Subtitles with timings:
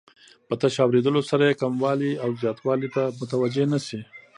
[0.47, 3.99] په تش اوریدلو سره یې کموالي او زیاتوالي ته متوجه نه شي.